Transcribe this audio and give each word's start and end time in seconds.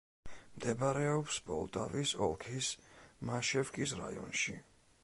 მდებარეობს 0.53 1.37
პოლტავის 1.51 2.15
ოლქის 2.29 2.71
მაშევკის 3.31 3.97
რაიონში. 4.03 4.61